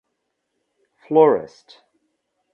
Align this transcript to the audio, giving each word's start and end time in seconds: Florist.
Florist. 1.07 1.83